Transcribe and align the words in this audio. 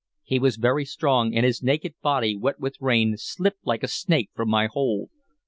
He 0.23 0.39
was 0.39 0.55
very 0.55 0.83
strong, 0.83 1.35
and 1.35 1.45
his 1.45 1.61
naked 1.61 1.93
body, 2.01 2.35
wet 2.35 2.59
with 2.59 2.75
rain, 2.81 3.17
slipped 3.17 3.67
like 3.67 3.83
a 3.83 3.87
snake 3.87 4.31
from 4.33 4.49
my 4.49 4.65
hold. 4.65 5.11